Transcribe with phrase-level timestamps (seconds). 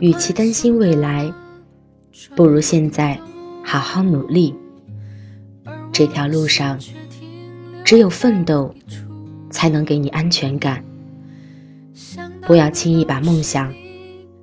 [0.00, 1.30] 与其担心未来，
[2.36, 3.18] 不如现在
[3.64, 4.54] 好好努力。
[5.92, 6.78] 这条路上，
[7.84, 8.74] 只有奋斗
[9.50, 10.84] 才能给你安全感。
[12.42, 13.72] 不要轻易把梦想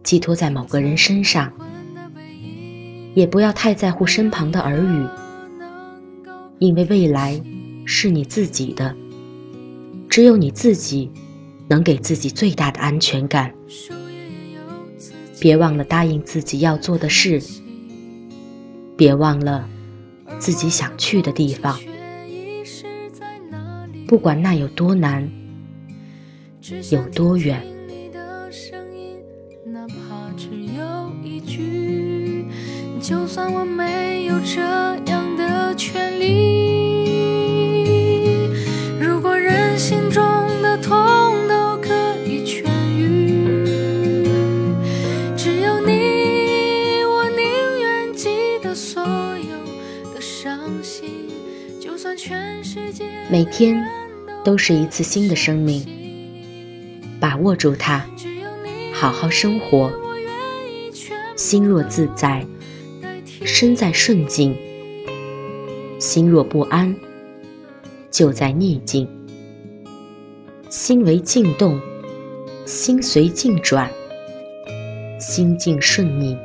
[0.03, 1.51] 寄托在某个人身上，
[3.13, 5.07] 也不要太在乎身旁的耳语，
[6.59, 7.41] 因为未来
[7.85, 8.95] 是你自己的，
[10.09, 11.11] 只有你自己
[11.67, 13.53] 能给自己最大的安全感。
[15.39, 17.41] 别忘了答应自己要做的事，
[18.97, 19.69] 别忘了
[20.39, 21.79] 自己想去的地方。
[24.07, 25.29] 不管那有多难，
[26.91, 27.61] 有多远。
[32.99, 34.59] 就算我没有这
[35.05, 36.46] 样的权利。
[48.77, 51.09] 所有的伤心，
[51.81, 53.83] 就算全世界每天
[54.43, 55.83] 都是一次新的生命，
[57.19, 58.05] 把握住它，
[58.93, 59.91] 好好生活，
[61.35, 62.45] 心若自在，
[63.43, 64.53] 身在顺境；
[65.97, 66.95] 心若不安，
[68.11, 69.09] 就在逆境。
[70.69, 71.81] 心为静动，
[72.67, 73.89] 心随境转，
[75.19, 76.37] 心境顺逆，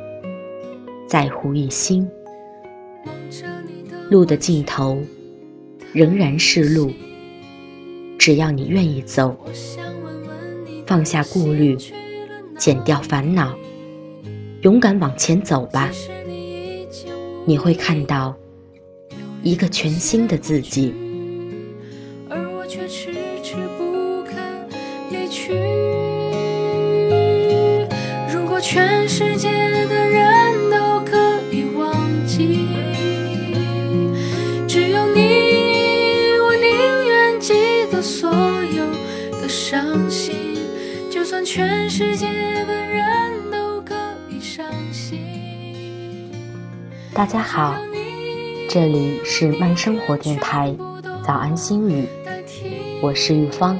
[1.07, 2.09] 在乎一心。
[4.09, 5.01] 路的尽头。
[5.91, 6.91] 仍然是路，
[8.17, 9.37] 只要你愿意走，
[10.87, 11.77] 放下顾虑，
[12.57, 13.55] 减掉烦恼，
[14.63, 15.91] 勇敢往前走吧。
[17.45, 18.35] 你会看到
[19.43, 20.91] 一个全新的自己。
[22.27, 23.13] 而我却迟
[23.43, 24.35] 迟不肯
[25.11, 25.53] 离去。
[28.33, 29.52] 如果全世界
[39.73, 40.35] 伤心，
[41.09, 42.27] 就算全世界
[42.67, 43.03] 的人
[43.51, 43.95] 都可
[44.29, 45.19] 以伤心。
[47.11, 47.75] 大家好，
[48.69, 50.75] 这里是慢生活电台，
[51.25, 52.05] 早安心语，
[53.01, 53.75] 我是玉芳。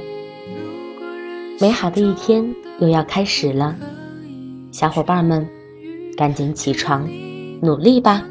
[1.60, 2.44] 美好的一天
[2.80, 3.76] 又要开始了，
[4.72, 5.48] 小伙伴们，
[6.18, 7.08] 赶紧起床，
[7.62, 8.26] 努力吧！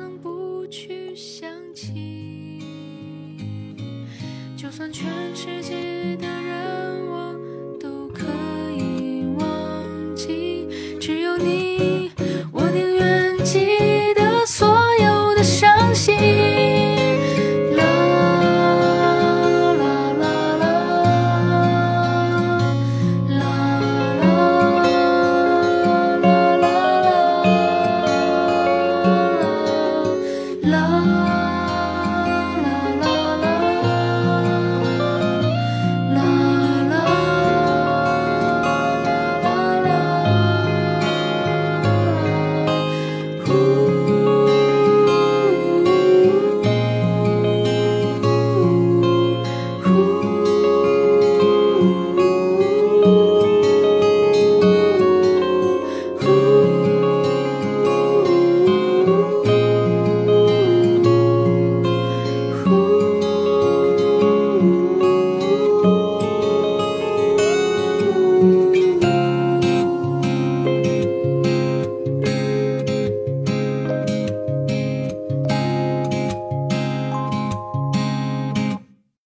[31.04, 31.31] Thank you.